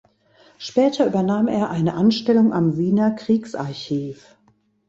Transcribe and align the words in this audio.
Später 0.57 1.05
übernahm 1.05 1.47
er 1.47 1.69
eine 1.69 1.93
Anstellung 1.93 2.53
am 2.53 2.75
Wiener 2.75 3.11
Kriegsarchiv. 3.11 4.35